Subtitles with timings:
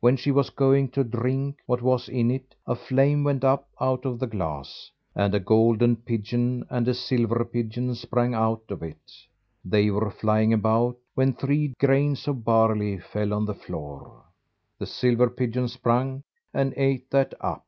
[0.00, 4.04] When she was going to drink what is in it, a flame went up out
[4.04, 9.12] of the glass, and a golden pigeon and a silver pigeon sprang out of it.
[9.64, 14.24] They were flying about when three grains of barley fell on the floor.
[14.80, 17.64] The silver pigeon sprung, and ate that up.